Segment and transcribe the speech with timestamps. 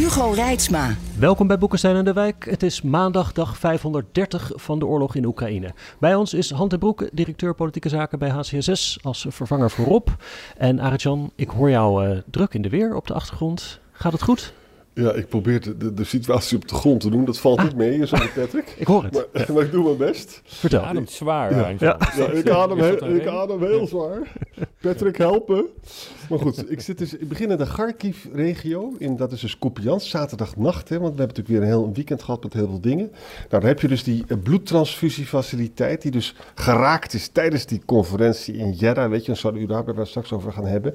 [0.00, 0.94] Hugo Reitsma.
[1.18, 2.44] Welkom bij Boekenstein en de Wijk.
[2.50, 5.74] Het is maandag dag 530 van de oorlog in Oekraïne.
[5.98, 10.08] Bij ons is Han Broeke, directeur politieke zaken bij HCSS, als vervanger voor Rob.
[10.56, 13.80] En Arjan, ik hoor jou uh, druk in de weer op de achtergrond.
[13.92, 14.52] Gaat het goed?
[14.94, 17.24] Ja, ik probeer de, de, situatie op de grond te doen.
[17.24, 18.74] Dat valt niet mee, zo Patrick.
[18.78, 19.26] ik hoor het.
[19.54, 20.40] Maar, ik doe mijn best.
[20.44, 20.80] Vertel.
[20.80, 21.68] Je ademt zwaar, ja.
[21.78, 21.98] ja.
[22.32, 24.32] ik, adem heel, ik adem heel zwaar.
[24.80, 25.66] Patrick, helpen.
[26.28, 28.92] Maar goed, ik, zit dus, ik begin in de Kharkiv-regio.
[29.16, 30.88] Dat is dus Kupiansk, zaterdagnacht.
[30.88, 33.08] Hè, want we hebben natuurlijk weer een heel weekend gehad met heel veel dingen.
[33.10, 36.02] Nou, dan heb je dus die eh, bloedtransfusiefaciliteit...
[36.02, 39.10] die dus geraakt is tijdens die conferentie in Jeddah.
[39.10, 40.94] Weet je, in Saudi-Arabië, waar we het straks over gaan hebben.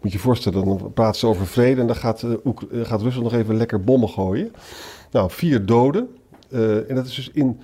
[0.00, 1.80] Moet je je voorstellen, dan praten ze over vrede...
[1.80, 4.52] en dan gaat, uh, gaat Rusland nog even lekker bommen gooien.
[5.10, 6.08] Nou, vier doden.
[6.48, 7.60] Uh, en dat is dus in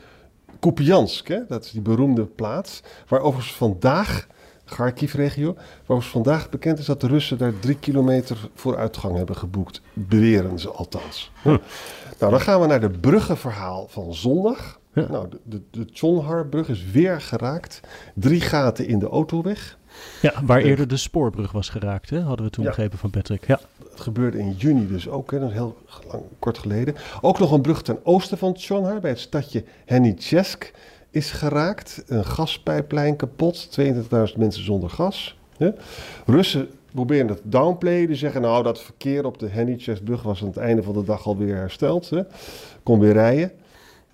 [0.59, 1.47] Kupiansk, hè?
[1.49, 2.83] dat is die beroemde plaats...
[3.09, 4.27] waar overigens vandaag
[4.65, 5.57] Kharkiv-regio.
[5.87, 9.81] Waar vandaag bekend is dat de Russen daar drie kilometer vooruitgang hebben geboekt.
[9.93, 11.31] Beweren ze althans.
[11.43, 11.57] Hm.
[12.19, 14.79] Nou, dan gaan we naar de bruggenverhaal van zondag.
[14.93, 17.81] Nou, de, de, de Chonhar-brug is weer geraakt.
[18.15, 19.79] Drie gaten in de autoweg.
[20.23, 22.21] Ja, waar eerder de spoorbrug was geraakt, hè?
[22.21, 23.47] hadden we toen begrepen van Patrick.
[23.47, 23.61] Ja.
[23.91, 25.39] Het gebeurde in juni dus ook, hè?
[25.39, 25.77] dat heel
[26.11, 26.95] lang, kort geleden.
[27.21, 30.73] Ook nog een brug ten oosten van Chonhar, bij het stadje Henichesk
[31.11, 32.03] is geraakt.
[32.07, 33.81] Een gaspijplijn kapot.
[33.81, 35.39] 22.000 mensen zonder gas.
[36.27, 38.17] Russen proberen het downplayen.
[38.17, 41.57] Zeggen nou dat verkeer op de Hennichesbrug was aan het einde van de dag alweer
[41.57, 42.11] hersteld.
[42.11, 42.23] Hè.
[42.83, 43.53] Kon weer rijden.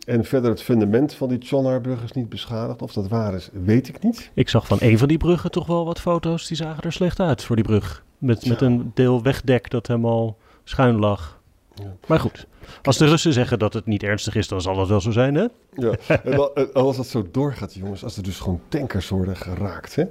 [0.07, 2.83] En verder het fundament van die Chonarbrug is niet beschadigd.
[2.83, 4.31] Of dat waar is, weet ik niet.
[4.35, 6.47] Ik zag van een van die bruggen toch wel wat foto's.
[6.47, 8.05] Die zagen er slecht uit voor die brug.
[8.19, 11.41] Met, met een deel wegdek dat helemaal schuin lag.
[11.75, 11.97] Ja.
[12.07, 12.47] Maar goed.
[12.83, 15.35] Als de Russen zeggen dat het niet ernstig is, dan zal dat wel zo zijn,
[15.35, 15.47] hè?
[15.77, 15.97] Ja,
[16.55, 20.05] en als dat zo doorgaat, jongens, als er dus gewoon tankers worden geraakt, hè?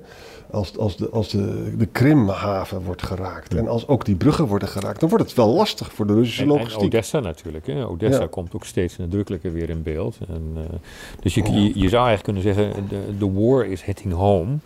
[0.52, 4.68] Als, als, de, als de, de Krimhaven wordt geraakt en als ook die bruggen worden
[4.68, 6.80] geraakt, dan wordt het wel lastig voor de Russische logistiek.
[6.80, 7.88] En Odessa natuurlijk, hè?
[7.88, 10.18] Odessa komt ook steeds nadrukkelijker weer in beeld.
[10.28, 10.62] En, uh,
[11.20, 12.88] dus je, je, je, zou eigenlijk kunnen zeggen,
[13.20, 14.58] de war is hitting home.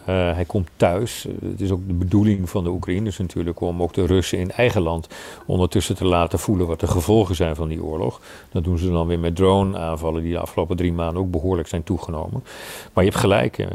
[0.00, 1.26] Uh, hij komt thuis.
[1.42, 4.82] Het is ook de bedoeling van de Oekraïners natuurlijk om ook de Russen in eigen
[4.82, 5.08] land
[5.46, 8.20] ondertussen te laten voelen wat de gevolgen zijn van die oorlog.
[8.52, 11.82] Dat doen ze dan weer met drone-aanvallen die de afgelopen drie maanden ook behoorlijk zijn
[11.82, 12.44] toegenomen.
[12.92, 13.66] Maar je hebt gelijk, uh,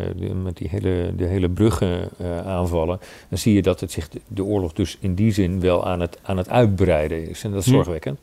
[0.44, 4.74] met die hele, de hele bruggenaanvallen, uh, dan zie je dat het zich de, oorlog
[4.74, 7.44] dus in die zin wel aan het, aan het uitbreiden is.
[7.44, 7.72] En dat is hm.
[7.72, 8.20] zorgwekkend.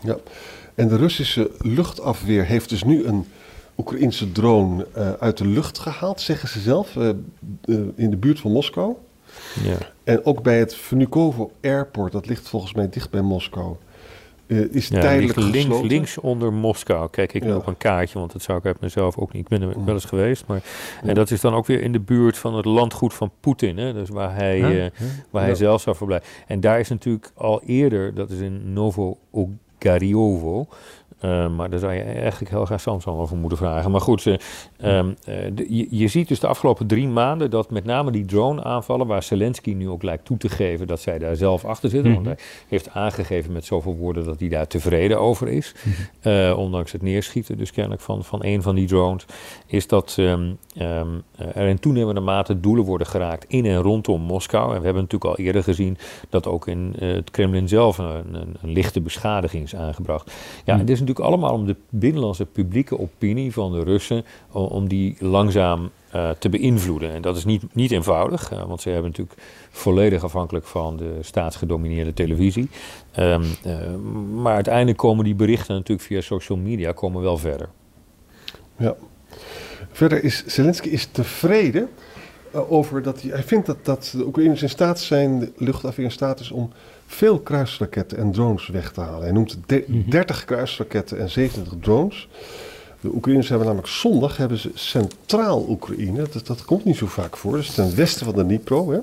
[0.00, 0.16] Ja,
[0.74, 3.26] en de Russische luchtafweer heeft dus nu een
[3.76, 6.96] Oekraïnse drone uh, uit de lucht gehaald, zeggen ze zelf,
[7.94, 8.94] in de buurt van Moskou.
[9.62, 9.76] Ja.
[10.04, 13.76] En ook bij het Vnukovo Airport, dat ligt volgens mij dicht bij Moskou,
[14.70, 17.56] is ja, tijdelijk links, links, onder Moskou, kijk ik ja.
[17.56, 19.42] op een kaartje, want dat zou ik uit mezelf ook niet.
[19.42, 20.62] Ik ben er wel eens geweest, maar
[21.02, 23.92] en dat is dan ook weer in de buurt van het landgoed van Poetin, hè,
[23.92, 24.92] dus waar hij,
[25.30, 26.28] waar hij zelf zou verblijven.
[26.46, 30.66] En daar is natuurlijk al eerder, dat is in Novo Ogariovo,
[31.20, 33.90] uh, maar daar zou je eigenlijk heel graag Samsung over moeten vragen.
[33.90, 34.36] Maar goed, uh,
[34.84, 39.06] um, uh, je, je, ziet dus de afgelopen drie maanden dat met name die drone-aanvallen,
[39.06, 42.16] waar Zelensky nu ook lijkt toe te geven dat zij daar zelf achter zitten, mm
[42.16, 42.24] -hmm.
[42.24, 46.52] want hij heeft aangegeven met zoveel woorden dat hij daar tevreden over is, mm -hmm.
[46.52, 49.24] ondanks het neerschieten dus kennelijk van, van een van die drones,
[49.66, 51.22] is dat um, um,
[51.54, 54.74] er in toenemende mate doelen worden geraakt in en rondom Moskou.
[54.74, 58.56] En we hebben natuurlijk al eerder gezien dat ook in het Kremlin zelf een, een,
[58.62, 60.32] een lichte beschadiging is aangebracht.
[60.64, 60.80] Ja, mm.
[60.80, 65.90] het is natuurlijk allemaal om de binnenlandse publieke opinie van de Russen, om die langzaam
[66.14, 67.12] uh, te beïnvloeden.
[67.12, 69.38] En dat is niet, niet eenvoudig, uh, want ze hebben natuurlijk
[69.70, 72.68] volledig afhankelijk van de staatsgedomineerde televisie.
[73.18, 73.76] Um, uh,
[74.42, 77.68] maar uiteindelijk komen die berichten natuurlijk via social media komen wel verder.
[78.78, 78.96] Ja.
[79.92, 81.88] Verder is Zelensky is tevreden
[82.52, 86.12] over dat hij, hij vindt dat, dat de Oekraïners in staat zijn, de luchtafweer in
[86.12, 86.70] staat is om
[87.12, 89.22] veel kruisraketten en drones weg te halen.
[89.22, 90.46] Hij noemt 30 mhm.
[90.46, 92.28] kruisraketten en 27 drones.
[93.00, 96.26] De Oekraïners hebben namelijk zondag hebben ze Centraal Oekraïne.
[96.32, 97.52] Dat, dat komt niet zo vaak voor.
[97.52, 98.90] Dat is ten westen van de Dnipro.
[98.90, 98.98] Hè.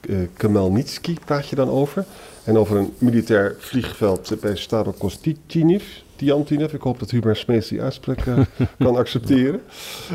[0.00, 2.04] Uh, Kamelnitsky praat je dan over.
[2.44, 5.84] En over een militair vliegveld bij Starokostitiniv.
[6.16, 6.72] Tiantinev.
[6.72, 8.38] Ik hoop dat Hubert Smees die uitspraak uh,
[8.78, 9.60] kan accepteren.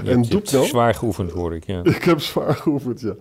[0.03, 1.83] Je en zwaar geoefend hoor ik, ja.
[1.97, 3.13] Ik heb zwaar geoefend, ja.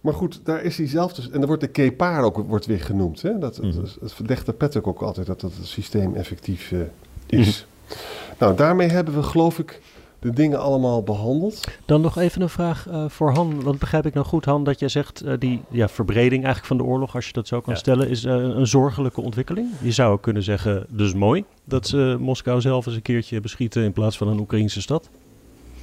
[0.00, 1.30] Maar goed, daar is hij zelf dus...
[1.30, 3.22] En dan wordt de Kepaar ook wordt weer genoemd.
[3.22, 3.38] Hè?
[3.38, 3.84] Dat, mm -hmm.
[4.26, 6.80] dat, dat Patrick ook altijd, dat het systeem effectief uh,
[7.26, 7.38] is.
[7.38, 7.96] Mm -hmm.
[8.38, 9.80] Nou, daarmee hebben we geloof ik
[10.20, 11.68] de dingen allemaal behandeld.
[11.84, 13.62] Dan nog even een vraag uh, voor Han.
[13.62, 15.24] Want begrijp ik nou goed, Han, dat jij zegt...
[15.24, 17.78] Uh, die ja, verbreding eigenlijk van de oorlog, als je dat zo kan ja.
[17.78, 18.08] stellen...
[18.08, 19.68] is uh, een zorgelijke ontwikkeling.
[19.80, 21.44] Je zou ook kunnen zeggen, dus mooi...
[21.64, 23.84] dat ze Moskou zelf eens een keertje beschieten...
[23.84, 25.08] in plaats van een Oekraïnse stad.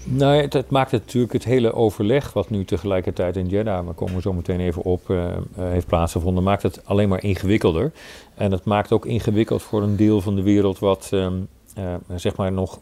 [0.09, 4.15] Nou, het, het, maakt natuurlijk het hele overleg wat nu tegelijkertijd in Jeddah, maar komen
[4.15, 5.25] we zo meteen even op, uh,
[5.57, 7.91] heeft plaatsgevonden, maakt het alleen maar ingewikkelder.
[8.35, 12.35] En het maakt ook ingewikkeld voor een deel van de wereld wat um, uh, zeg
[12.35, 12.79] maar nog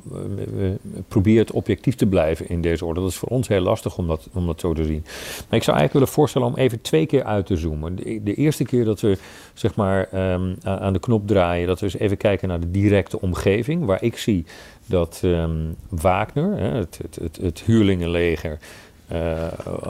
[1.08, 3.00] probeert objectief te blijven in deze orde.
[3.00, 5.02] Dat is voor ons heel lastig om dat, om dat zo te zien.
[5.50, 7.96] Maar ik zou eigenlijk willen voorstellen om even twee keer uit te zoomen.
[7.96, 9.18] De, eerste keer dat we
[9.54, 13.22] zeg maar um, aan de knop draaien, dat we eens even kijken naar de directe
[13.22, 14.46] omgeving, waar ik zie
[14.86, 18.60] dat um, Wagner, het, het, het, het huurlingenleger,
[19.12, 19.48] uh,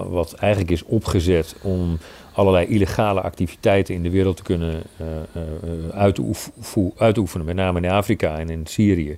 [0.09, 1.97] wat eigenlijk is opgezet om
[2.35, 7.89] allerlei illegale activiteiten in de wereld te kunnen uh, uh, uitoefenen, uitoefenen, met name in
[7.89, 9.17] Afrika en in Syrië.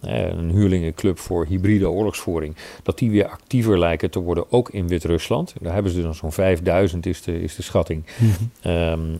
[0.00, 5.54] een huurlingenclub voor hybride oorlogsvoering, dat die weer actiever lijken te worden, ook in Wit-Rusland.
[5.60, 8.04] Daar hebben ze dan zo'n 5000, is de, is de schatting.
[8.18, 8.30] Mm
[8.62, 8.70] -hmm.
[8.72, 9.18] um,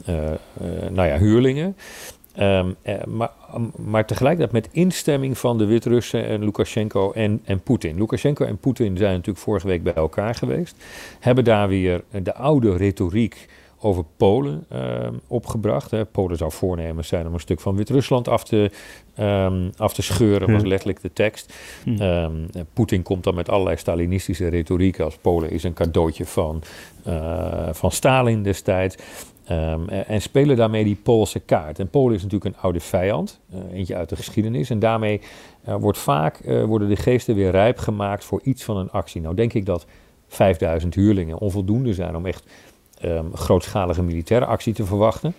[0.92, 1.76] nou ja, huurlingen.
[2.40, 3.30] Um, eh, maar,
[3.76, 7.96] maar tegelijkertijd met instemming van de Wit-Russen en Lukashenko en, en Poetin.
[7.96, 10.76] Lukashenko en Poetin zijn natuurlijk vorige week bij elkaar geweest.
[11.20, 13.48] Hebben daar weer de oude retoriek
[13.80, 15.90] over Polen uh, opgebracht.
[15.90, 16.04] Hè.
[16.04, 18.70] Polen zou voornemens zijn om een stuk van Wit-Rusland af, te,
[19.20, 21.54] um, af te scheuren, was letterlijk de tekst.
[22.00, 26.62] Um, Poetin komt dan met allerlei Stalinistische retoriek als Polen is een cadeautje van,
[27.06, 28.96] uh, van Stalin destijds.
[29.50, 31.78] Um, en spelen daarmee die Poolse kaart.
[31.78, 34.70] En Polen is natuurlijk een oude vijand, uh, eentje uit de geschiedenis.
[34.70, 35.20] En daarmee
[35.68, 39.20] uh, wordt vaak, uh, worden de geesten weer rijp gemaakt voor iets van een actie.
[39.20, 39.86] Nou denk ik dat
[40.28, 42.44] 5000 huurlingen onvoldoende zijn om echt
[43.04, 45.34] um, grootschalige militaire actie te verwachten.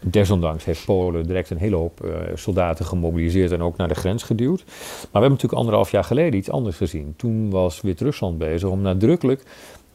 [0.00, 4.64] Desondanks heeft Polen direct een hele hoop soldaten gemobiliseerd en ook naar de grens geduwd.
[4.66, 7.14] Maar we hebben natuurlijk anderhalf jaar geleden iets anders gezien.
[7.16, 9.42] Toen was Wit-Rusland bezig om nadrukkelijk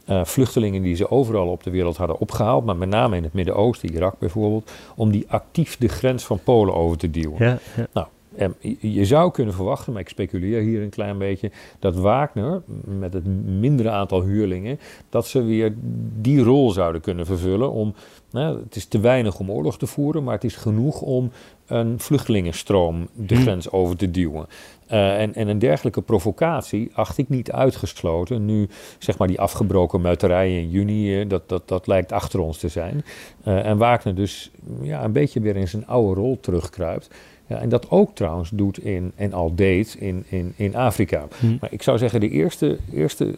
[0.06, 3.32] uh, vluchtelingen die ze overal op de wereld hadden opgehaald, maar met name in het
[3.32, 7.36] Midden-Oosten, Irak bijvoorbeeld, om die actief de grens van Polen over te duwen.
[7.38, 7.86] Ja, ja.
[7.92, 8.06] Nou,
[8.36, 13.12] en je zou kunnen verwachten, maar ik speculeer hier een klein beetje, dat Wagner met
[13.12, 14.78] het mindere aantal huurlingen,
[15.08, 15.74] dat ze weer
[16.20, 17.94] die rol zouden kunnen vervullen om,
[18.30, 21.30] nou, het is te weinig om oorlog te voeren, maar het is genoeg om
[21.66, 24.46] een vluchtelingenstroom de grens over te duwen.
[24.90, 28.44] Uh, en, en, een dergelijke provocatie acht ik niet uitgesloten.
[28.44, 32.58] Nu, zeg maar, die afgebroken muiterij in juni, uh, dat, dat, dat lijkt achter ons
[32.58, 33.04] te zijn.
[33.46, 37.10] Uh, en Wagner dus ja, een beetje weer in zijn oude rol terugkruipt.
[37.46, 41.26] Ja, en dat ook trouwens doet in, en al deed in, in, in Afrika.
[41.40, 41.56] Hm.
[41.60, 43.34] Maar ik zou zeggen, de eerste, eerste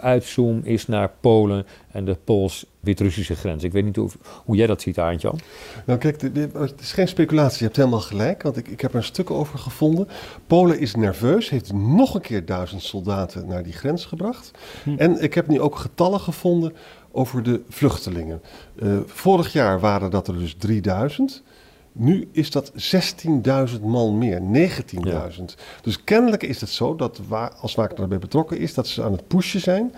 [0.00, 3.64] uitzoom is naar Polen en de Pools-Wit-Russische grens.
[3.64, 4.10] Ik weet niet hoe,
[4.44, 5.32] hoe jij dat ziet, Aantje.
[5.86, 7.58] Nou kijk, de, de, het is geen speculatie.
[7.58, 10.08] Je hebt helemaal gelijk, want ik, ik heb er een stuk over gevonden.
[10.46, 14.50] Polen is nerveus, heeft nog een keer duizend soldaten naar die grens gebracht.
[14.82, 14.94] Hm.
[14.96, 16.72] En ik heb nu ook getallen gevonden
[17.12, 18.40] over de vluchtelingen.
[18.82, 21.42] Uh, vorig jaar waren dat er dus 3000.
[21.96, 25.00] Nu is dat 16.000 man meer, 19.000.
[25.00, 25.28] Ja.
[25.82, 27.20] Dus kennelijk is het zo dat
[27.60, 29.94] als Wagner erbij betrokken is, dat ze aan het pushen zijn.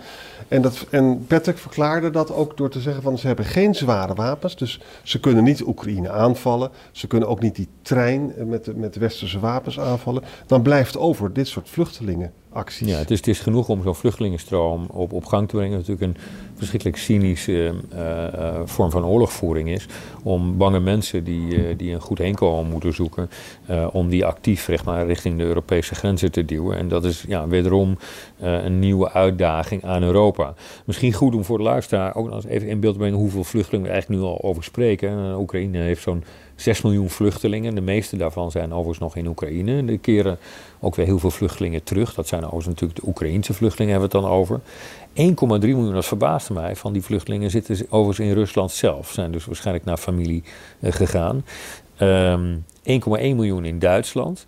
[0.47, 4.13] En, dat, en Patrick verklaarde dat ook door te zeggen van ze hebben geen zware
[4.13, 4.55] wapens.
[4.55, 6.71] Dus ze kunnen niet Oekraïne aanvallen.
[6.91, 10.23] Ze kunnen ook niet die trein met, met westerse wapens aanvallen.
[10.45, 12.33] Dan blijft over dit soort vluchtelingen
[12.79, 15.77] Ja, het is, het is genoeg om zo'n vluchtelingenstroom op, op gang te brengen.
[15.77, 16.17] natuurlijk een
[16.55, 19.87] verschrikkelijk cynische uh, uh, vorm van oorlogvoering is.
[20.23, 23.29] Om bange mensen die, die een goed heenkomen moeten zoeken,
[23.91, 26.77] om die actief zeg maar, richting de Europese grenzen te duwen.
[26.77, 27.97] En dat is ja, wederom
[28.39, 30.53] een nieuwe uitdaging aan Europa.
[30.85, 33.43] Misschien goed om voor de luisteraar ook nog eens even in beeld te brengen hoeveel
[33.43, 35.35] vluchtelingen we eigenlijk nu al over spreken.
[35.39, 36.23] Oekraïne heeft zo'n
[36.57, 37.75] 6 miljoen vluchtelingen.
[37.75, 39.91] De meeste daarvan zijn overigens nog in Oekraïne.
[39.91, 40.37] Er keren
[40.79, 42.13] ook weer heel veel vluchtelingen terug.
[42.13, 44.59] Dat zijn overigens natuurlijk de Oekraïnse vluchtelingen, hebben we het dan over.
[45.61, 49.11] 1,3 miljoen, dat verbaasde mij, van die vluchtelingen zitten overigens in Rusland zelf.
[49.11, 50.43] Zijn dus waarschijnlijk naar familie
[50.79, 51.45] uh, gegaan.
[52.01, 54.45] Um, 1,1 miljoen in Duitsland.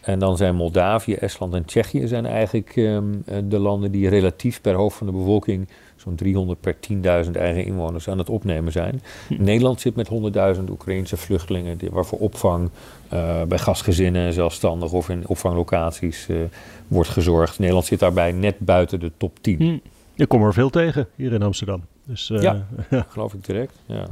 [0.00, 4.74] En dan zijn Moldavië, Estland en Tsjechië zijn eigenlijk um, de landen die relatief per
[4.74, 5.68] hoofd van de bevolking
[6.02, 6.76] zo'n 300 per
[7.24, 9.02] 10.000 eigen inwoners aan het opnemen zijn.
[9.28, 9.42] Hm.
[9.42, 10.08] Nederland zit met
[10.56, 12.70] 100.000 Oekraïnse vluchtelingen, die, waarvoor opvang
[13.12, 16.36] uh, bij gastgezinnen, zelfstandig of in opvanglocaties uh,
[16.88, 17.58] wordt gezorgd.
[17.58, 19.56] Nederland zit daarbij net buiten de top 10.
[19.56, 19.78] Hm.
[20.14, 21.84] Je komt er veel tegen hier in Amsterdam.
[22.04, 22.66] Dus, uh, ja,
[23.08, 23.74] geloof ik direct.
[23.86, 24.06] Ja.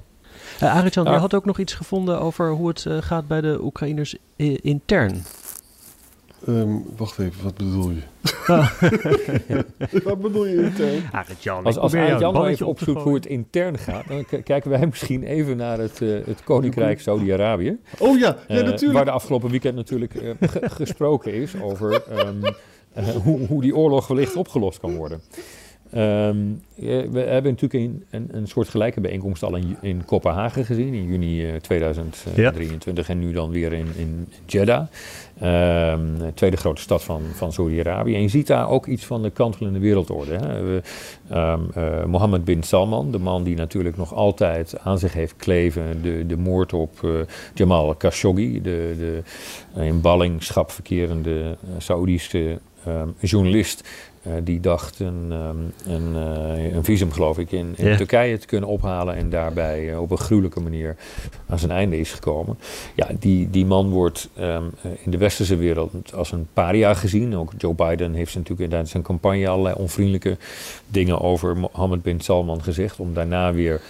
[0.63, 1.13] Uh, Arjan, ja.
[1.13, 4.17] je had ook nog iets gevonden over hoe het gaat bij de Oekraïners
[4.63, 5.23] intern.
[6.51, 8.03] Um, wacht even, wat bedoel je?
[10.05, 11.03] wat bedoel je intern?
[11.39, 15.23] Jan, als als Jan nog even opzoekt hoe het intern gaat, dan kijken wij misschien
[15.23, 17.79] even naar het, uh, het Koninkrijk Saudi-Arabië.
[17.99, 18.93] Oh ja, ja uh, natuurlijk.
[18.93, 22.43] Waar de afgelopen weekend natuurlijk uh, gesproken is over um,
[23.23, 25.21] hoe, hoe die oorlog wellicht opgelost kan worden.
[25.95, 26.63] Um,
[27.11, 31.05] we hebben natuurlijk een, een, een, soort gelijke bijeenkomst al in, in Kopenhagen gezien, in
[31.05, 33.13] juni 2023 ja.
[33.13, 34.87] en nu dan weer in, in Jeddah.
[35.43, 38.15] Um, de tweede grote stad van, van Saudi-Arabië.
[38.15, 40.35] En je ziet daar ook iets van de kantelende wereldorde.
[40.35, 40.63] Hè.
[40.63, 40.83] We,
[41.33, 46.03] um, uh, Mohammed bin Salman, de man die natuurlijk nog altijd aan zich heeft kleven,
[46.03, 47.21] de, de moord op uh,
[47.55, 49.23] Jamal Khashoggi, de, de
[49.83, 52.59] in ballingschap verkerende Saoedische
[53.21, 53.89] journalist
[54.27, 57.97] uh, die dacht een, um, een, uh, een, visum, geloof ik, in, in yeah.
[57.97, 60.97] Turkije te kunnen ophalen en daarbij uh, op een gruwelijke manier
[61.47, 62.59] aan zijn einde is gekomen.
[62.95, 64.71] Ja, die, die man wordt um,
[65.05, 67.37] in de westerse wereld als een paria gezien.
[67.37, 70.37] Ook Joe Biden heeft natuurlijk tijdens zijn campagne allerlei onvriendelijke
[70.87, 72.99] dingen over Mohammed bin Salman gezegd.
[72.99, 73.81] Om daarna weer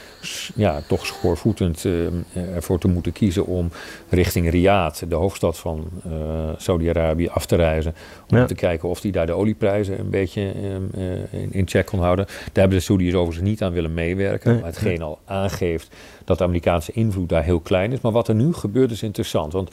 [0.54, 1.84] ja, toch schoorvoetend
[2.54, 3.70] ervoor te moeten kiezen om
[4.08, 5.88] richting Riyadh, de hoofdstad van
[6.56, 7.94] Saudi-Arabië, af te reizen.
[8.28, 8.46] Om ja.
[8.46, 11.86] te kijken of hij daar de olieprijzen een beetje beetje um, uh, in, in, check
[11.86, 12.24] kon houden.
[12.26, 14.54] Daar hebben de Saoedi's overigens niet aan willen meewerken.
[14.54, 18.00] Nee, hetgeen al aangeeft dat de Amerikaanse invloed daar heel klein is.
[18.00, 19.52] Maar wat er nu gebeurt is interessant.
[19.52, 19.70] Want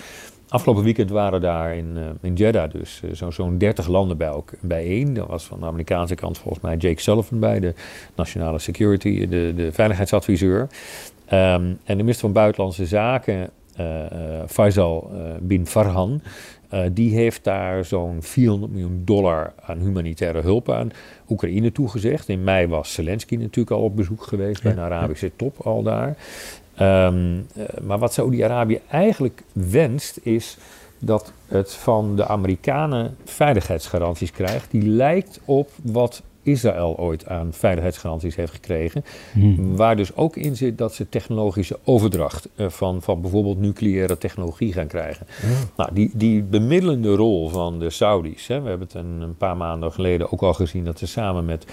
[0.50, 4.28] afgelopen weekend waren daar in, uh, in Jeddah dus uh, zo'n zo 30 landen bij
[4.28, 5.14] elk, bijeen.
[5.14, 7.74] Dat was van de Amerikaanse kant volgens mij Jake Sullivan bij, de
[8.16, 10.62] nationale security, de, de veiligheidsadviseur.
[10.62, 10.70] Um,
[11.30, 13.50] en de minister van Buitenlandse Zaken,
[14.48, 16.22] Faisal bin Farhan,
[16.74, 20.92] uh, die heeft daar zo'n 400 miljoen dollar aan humanitaire hulp aan
[21.30, 22.30] Oekraïne toegezegd.
[22.30, 26.18] In mei was Zelensky natuurlijk al op bezoek geweest bij een Arabische top al daar.
[26.82, 30.58] Um, uh, maar wat Saudi-Arabië eigenlijk wenst is
[31.00, 34.72] dat het van de Amerikanen veiligheidsgaranties krijgt.
[34.72, 39.04] Die lijkt op wat Israël ooit aan veiligheidsgaranties heeft gekregen.
[39.34, 39.76] Hmm.
[39.76, 44.74] Waar dus ook in zit dat ze technologische overdracht uh, van, van bijvoorbeeld nucleaire technologie
[44.74, 45.28] gaan krijgen.
[45.42, 45.48] Ja.
[45.78, 48.48] Nou, die, die bemiddelende rol van de Saudis.
[48.48, 51.46] Hè, we hebben het een, een, paar maanden geleden ook al gezien dat ze samen
[51.46, 51.66] met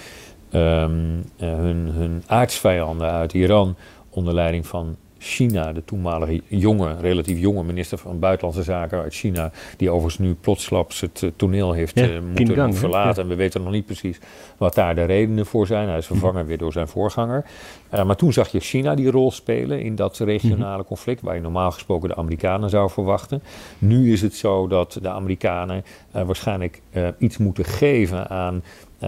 [0.51, 3.75] um, uh, hun, hun aardsvijanden uit Iran
[4.09, 9.51] onder leiding van China, de toenmalige jonge, relatief jonge minister van Buitenlandse Zaken uit China,
[9.77, 13.15] die overigens nu plotsklaps het uh, toneel heeft ja, uh, moeten Gang, verlaten.
[13.15, 13.21] Ja.
[13.21, 14.19] En we weten nog niet precies
[14.57, 15.87] wat daar de redenen voor zijn.
[15.87, 16.47] Hij is vervangen mm.
[16.47, 17.45] weer door zijn voorganger.
[17.93, 20.85] Uh, maar toen zag je China die rol spelen in dat regionale mm.
[20.85, 23.43] conflict, waar je normaal gesproken de Amerikanen zou verwachten.
[23.77, 26.81] Nu is het zo dat de Amerikanen waarschijnlijk
[27.17, 28.63] iets moeten geven aan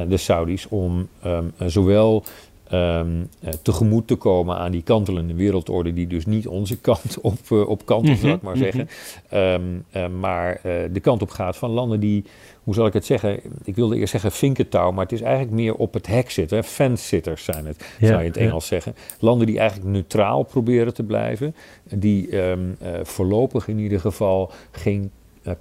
[0.07, 2.23] de Saudis om um, zowel
[2.73, 3.29] um,
[3.61, 7.85] tegemoet te komen aan die kantelende wereldorde, die dus niet onze kant op, uh, op
[7.85, 8.89] kantelt, mm -hmm, zal ik maar zeggen.
[8.89, 8.89] Mm
[9.29, 9.39] -hmm.
[9.39, 10.59] um, uh, maar
[10.91, 12.23] de kant op gaat van landen die,
[12.63, 13.39] hoe zal ik het zeggen?
[13.63, 16.63] Ik wilde eerst zeggen vinkentouw, maar het is eigenlijk meer op het hek zitten.
[16.63, 18.69] Fence-sitters zijn het, ja, zou je in het Engels ja.
[18.69, 18.95] zeggen.
[19.19, 25.11] Landen die eigenlijk neutraal proberen te blijven, die um, voorlopig in ieder geval geen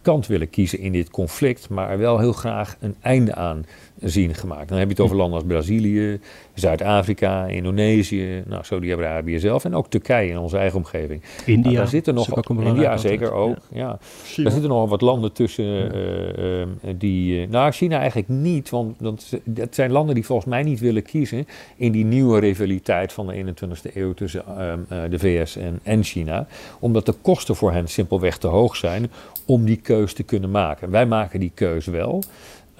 [0.03, 3.65] kant willen kiezen in dit conflict, maar er wel heel graag een einde aan
[4.01, 4.69] zien gemaakt.
[4.69, 6.21] Dan heb je het over landen als Brazilië,
[6.55, 11.23] Zuid-Afrika, Indonesië, nou, Saudi-Arabië zelf en ook Turkije in onze eigen omgeving.
[11.45, 11.63] India.
[11.63, 13.57] Nou, daar zitten nog India zeker ook.
[13.73, 13.99] Ja.
[14.37, 14.43] ja.
[14.43, 15.93] Daar zitten nog wat landen tussen ja.
[15.93, 16.67] uh, uh,
[16.97, 17.41] die.
[17.41, 21.03] Uh, nou, China eigenlijk niet, want dat, dat, zijn landen die volgens mij niet willen
[21.03, 26.03] kiezen in die nieuwe rivaliteit van de 21ste eeuw tussen ehm, de VS en, en
[26.03, 26.47] China,
[26.79, 29.11] omdat de kosten voor hen simpelweg te hoog zijn
[29.47, 30.91] om die keus te kunnen maken.
[30.91, 32.23] Wij maken die keus wel.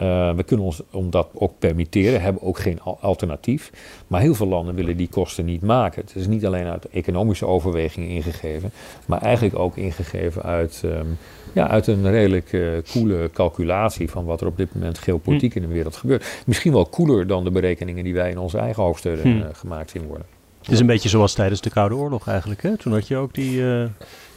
[0.03, 3.73] Uh, we kunnen ons om dat ook permitteren, hebben ook geen alternatief.
[4.07, 6.03] Maar heel veel landen willen die kosten niet maken.
[6.03, 8.73] Het is niet alleen uit economische overwegingen ingegeven,
[9.07, 11.19] maar eigenlijk ook ingegeven uit, um,
[11.53, 15.59] ja, uit een redelijk uh, coole calculatie van wat er op dit moment geopolitiek hm.
[15.59, 16.43] in de wereld gebeurt.
[16.47, 19.39] Misschien wel cooler dan de berekeningen die wij in onze eigen hoofdsteden hm.
[19.39, 20.27] uh, gemaakt zien worden.
[20.63, 22.63] Het is een beetje zoals tijdens de Koude Oorlog eigenlijk.
[22.63, 22.77] Hè?
[22.77, 23.63] Toen had je ook die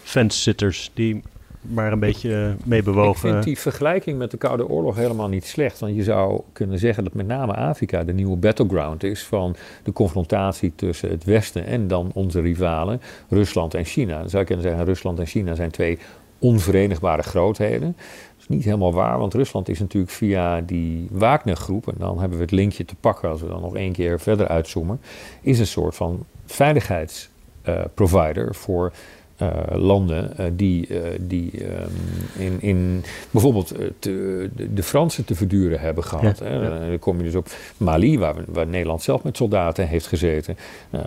[0.04, 1.22] fence-sitters die
[1.62, 3.28] maar een beetje mee bewogen.
[3.28, 5.80] Ik vind die vergelijking met de Koude Oorlog helemaal niet slecht.
[5.80, 9.94] Want je zou kunnen zeggen dat met name Afrika de nieuwe battleground is van de
[9.94, 14.20] confrontatie tussen het Westen en dan onze rivalen Rusland en China.
[14.20, 16.00] Dan zou je kunnen zeggen, Rusland en China zijn twee
[16.40, 17.96] onverenigbare grootheden.
[18.40, 22.44] Is niet helemaal waar, want Rusland is natuurlijk via die Wagner-groep, en dan hebben we
[22.44, 25.02] het linkje te pakken als we dan nog één keer verder uitzoomen,
[25.42, 28.92] is een soort van veiligheidsprovider uh, voor
[29.42, 31.90] uh, landen uh, die, uh, die um,
[32.38, 33.68] in, in bijvoorbeeld
[34.00, 36.40] te, de, de, Fransen te verduren hebben gehad.
[36.40, 36.54] Ja, hè.
[36.54, 36.88] Ja.
[36.88, 40.58] Dan kom je dus op Mali, waar, waar Nederland zelf met soldaten heeft gezeten.
[40.92, 41.02] Um,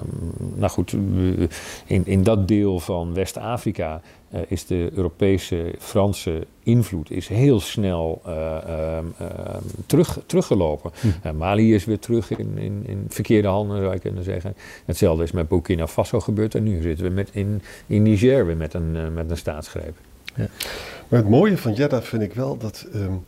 [0.54, 0.92] nou goed,
[1.86, 4.00] in, in dat deel van West-Afrika
[4.34, 8.98] uh, is de Europese, Franse invloed is heel snel uh,
[9.86, 10.90] terug, teruggelopen.
[11.00, 11.36] Hm.
[11.36, 14.54] Mali is weer terug in, in, in, verkeerde handen, zou je kunnen zeggen.
[14.84, 18.56] Hetzelfde is met Burkina Faso gebeurd en nu zitten we met in, in Niger weer
[18.56, 19.96] met een, met een staatsgreep.
[20.34, 20.46] Ja.
[21.08, 22.86] Maar het mooie van Jeddah vind ik wel dat...
[22.94, 23.24] Um,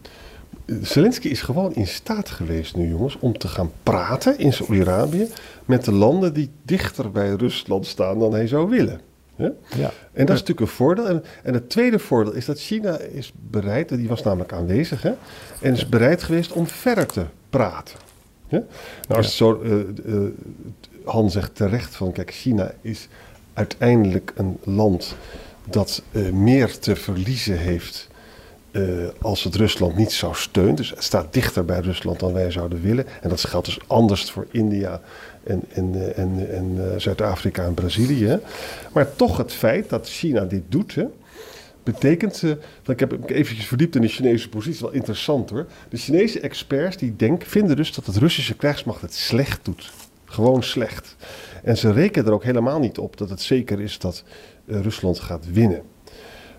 [0.67, 5.29] Zelensky is gewoon in staat geweest nu, jongens, om te gaan praten in Saudi-Arabië
[5.65, 9.01] met de landen die dichter bij Rusland staan dan hij zou willen.
[9.37, 9.53] Ja?
[9.77, 9.93] ja?
[10.13, 11.09] En dat is natuurlijk een voordeel.
[11.09, 15.13] En, en, het tweede voordeel is dat China is bereid, die was namelijk aanwezig, hè,
[15.61, 17.97] en is bereid geweest om verder te praten.
[18.49, 18.63] Ja?
[19.09, 19.73] Nou, als zo, uh,
[20.05, 20.29] uh,
[21.05, 23.09] Han zegt terecht van, kijk, China is
[23.53, 25.15] uiteindelijk een land
[25.71, 28.09] dat uh, meer te verliezen heeft
[29.21, 30.75] als het Rusland niet zou steunen.
[30.75, 33.07] Dus het staat dichter bij Rusland dan wij zouden willen.
[33.23, 35.01] En dat geldt dus anders voor India
[35.45, 38.39] en, en, en, en uh, Zuid-Afrika en Brazilië.
[38.93, 40.97] Maar toch het feit dat China dit doet,
[41.83, 42.43] betekent...
[42.87, 45.67] Ik heb me eventjes verdiept in de Chinese positie, wel interessant hoor.
[45.89, 49.93] De Chinese experts die denken, vinden dus dat het Russische krijgsmacht het slecht doet.
[50.25, 51.17] Gewoon slecht.
[51.63, 54.25] En ze rekenen er ook helemaal niet op dat het zeker is dat
[54.67, 55.83] Rusland gaat winnen.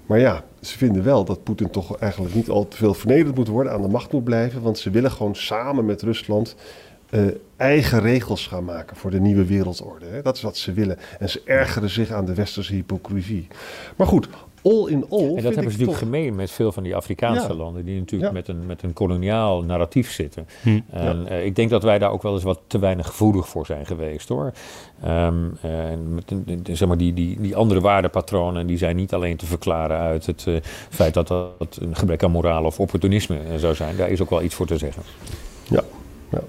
[0.06, 3.48] Maar ja, ze vinden wel dat Poetin toch eigenlijk niet al te veel vernederd moet
[3.48, 4.62] worden, aan de macht moet blijven.
[4.62, 6.56] Want ze willen gewoon samen met Rusland
[7.10, 7.22] uh,
[7.56, 10.06] eigen regels gaan maken voor de nieuwe wereldorde.
[10.06, 10.22] Hè?
[10.22, 10.98] Dat is wat ze willen.
[11.20, 13.48] En ze ergeren zich aan de westerse hypocrisie.
[13.96, 14.28] Maar goed,
[14.66, 15.20] all in all.
[15.20, 18.48] En dat hebben ze natuurlijk gemeen met veel van die Afrikaanse landen, die natuurlijk met,
[18.48, 20.48] een, met een koloniaal narratief zitten.
[20.62, 20.80] Hm.
[20.90, 23.66] En uh, ik denk dat wij daar ook wel eens wat te weinig gevoelig voor
[23.66, 24.54] zijn geweest hoor.
[25.08, 26.34] Um, en met,
[26.78, 30.46] zeg maar die, die, die andere waardepatronen die zijn niet alleen te verklaren uit het
[30.48, 30.56] uh,
[30.90, 33.96] feit dat dat een gebrek aan moraal of opportunisme zou zijn.
[33.96, 35.04] Daar is ook wel iets voor te zeggen.
[35.70, 35.84] Ja,
[36.32, 36.42] ja.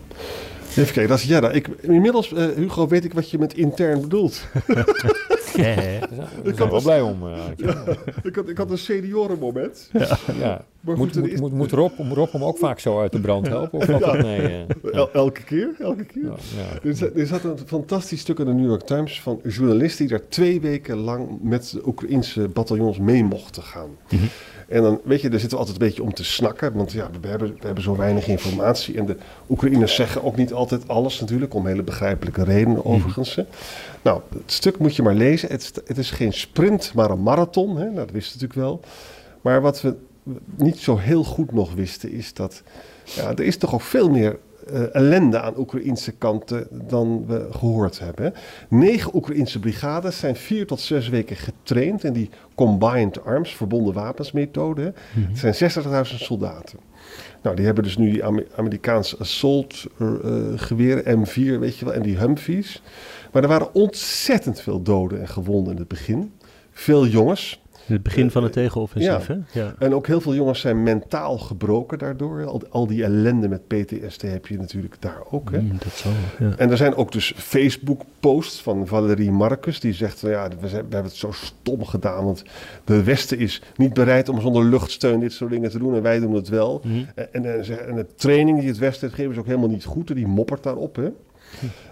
[0.70, 1.50] Even kijken, dat is ja.
[1.50, 4.46] Ik, inmiddels, uh, Hugo, weet ik wat je met intern bedoelt.
[6.50, 7.26] ik ben wel blij om.
[7.26, 7.84] Uh, ja,
[8.22, 9.90] ik, had, ik had een seniorenmoment.
[9.92, 10.18] Ja.
[10.38, 10.64] ja.
[10.80, 13.78] Maar moet, moet, moet, moet Rob, Rob hem ook vaak zo uit de brand helpen?
[13.78, 14.12] Of ja.
[14.12, 16.32] nee, uh, elke keer, elke keer.
[16.82, 20.16] Er, zat, er zat een fantastisch stuk in de New York Times van journalisten die
[20.16, 23.90] daar twee weken lang met de Oekraïnse bataljons mee mochten gaan.
[24.68, 26.72] En dan, weet je, daar zitten we altijd een beetje om te snakken.
[26.72, 28.98] Want ja, we hebben, we hebben zo weinig informatie.
[28.98, 29.16] En de
[29.48, 31.54] Oekraïners zeggen ook niet altijd alles natuurlijk.
[31.54, 32.88] Om hele begrijpelijke redenen mhm.
[32.88, 33.40] overigens.
[34.02, 35.48] Nou, het stuk moet je maar lezen.
[35.48, 37.76] Het, het is geen sprint, maar een marathon.
[37.76, 37.84] Hè?
[37.84, 38.80] Nou, dat wisten we natuurlijk wel.
[39.40, 39.94] Maar wat we
[40.56, 42.62] niet zo heel goed nog wisten is dat...
[43.04, 44.38] Ja, er is toch ook veel meer
[44.92, 48.34] ellende aan Oekraïnse kanten dan we gehoord hebben.
[48.68, 54.92] Negen Oekraïnse brigades zijn vier tot zes weken getraind in die combined arms, verbonden wapensmethode.
[55.14, 56.78] Mm Het zijn 60.000 soldaten.
[57.42, 58.24] Nou, die hebben dus nu die
[58.56, 60.10] Amerikaanse assault uh,
[60.56, 62.82] geweren, M4, weet je wel, en die Humvees.
[63.32, 66.32] Maar er waren ontzettend veel doden en gewonden in het begin.
[66.70, 69.34] Veel jongens, het begin van het tegenoffensief, ja.
[69.52, 69.60] hè?
[69.60, 69.74] Ja.
[69.78, 72.44] En ook heel veel jongens zijn mentaal gebroken daardoor.
[72.44, 75.60] Al, al die ellende met PTSD heb je natuurlijk daar ook, hè?
[75.60, 76.56] Mm, dat zo, ja.
[76.56, 79.80] En er zijn ook dus Facebook-posts van Valerie Marcus...
[79.80, 82.24] die zegt, ja, we, zijn, we, hebben het zo stom gedaan...
[82.24, 82.44] want
[82.84, 85.94] de Westen is niet bereid om zonder luchtsteun dit soort dingen te doen...
[85.94, 86.80] en wij doen het wel.
[86.84, 87.06] Mm.
[87.14, 90.08] En, en, en, de training die het Westen heeft gegeven is ook helemaal niet goed...
[90.10, 91.08] en die moppert daarop, hè?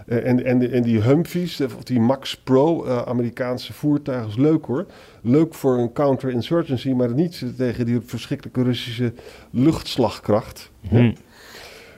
[0.05, 4.65] Uh, en, en, en die Humvees, of die Max Pro, uh, Amerikaanse voertuigen, is leuk
[4.65, 4.85] hoor.
[5.21, 9.13] Leuk voor een counterinsurgency, maar niet tegen die verschrikkelijke Russische
[9.49, 10.71] luchtslagkracht.
[10.89, 11.13] Hm.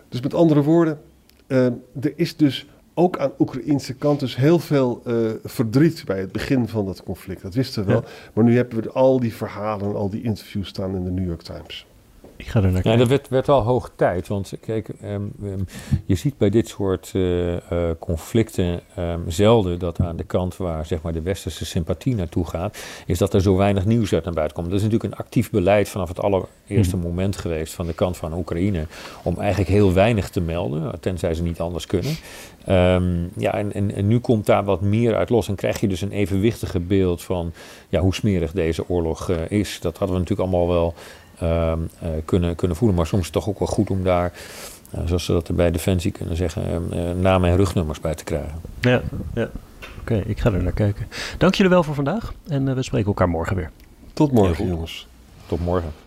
[0.10, 1.00] Dus met andere woorden,
[1.48, 1.66] uh,
[2.02, 5.02] er is dus ook aan Oekraïnse kant dus heel veel
[5.44, 7.42] verdriet bij het begin van dat conflict.
[7.42, 8.02] Dat wisten we wel.
[8.02, 8.08] Ja.
[8.34, 11.42] Maar nu hebben we al die verhalen, al die interviews staan in de New York
[11.42, 11.86] Times.
[12.38, 12.92] Ik ga er naar kijken.
[12.92, 14.28] Ja, dat werd, werd wel hoog tijd.
[14.28, 15.66] Want kijk, um, um,
[16.06, 17.60] je ziet bij dit soort uh, uh,
[18.00, 22.78] conflicten um, zelden dat aan de kant waar zeg maar, de westerse sympathie naartoe gaat,
[23.06, 24.70] is dat er zo weinig nieuws uit naar buiten komt.
[24.70, 27.06] Dat is natuurlijk een actief beleid vanaf het allereerste hmm.
[27.06, 28.86] moment geweest van de kant van Oekraïne
[29.24, 32.16] om eigenlijk heel weinig te melden, tenzij ze niet anders kunnen.
[33.38, 36.02] ja, en, en, en, nu komt daar wat meer uit los en krijg je dus
[36.02, 37.52] een evenwichtige beeld van
[37.90, 39.80] ja, hoe smerig deze oorlog uh, is.
[39.82, 40.94] Dat hadden we natuurlijk allemaal wel
[42.26, 42.98] kunnen, kunnen voelen.
[42.98, 44.34] Maar soms is het toch ook wel goed om daar,
[44.96, 48.62] uh, zoals ze dat bij Defensie kunnen zeggen, uh, namen en rugnummers bij te krijgen.
[48.80, 49.02] Ja,
[49.34, 49.50] ja.
[50.00, 51.08] oké, ik ga er naar kijken.
[51.38, 53.72] Dank jullie wel voor vandaag en we spreken elkaar morgen weer.
[54.14, 55.08] Tot morgen, jongens.
[55.48, 56.07] Tot morgen.